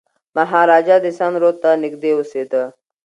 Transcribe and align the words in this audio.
مهاراجا 0.35 0.95
د 1.05 1.07
سند 1.17 1.35
رود 1.41 1.55
ته 1.63 1.69
نږدې 1.83 2.11
اوسېده. 2.15 2.63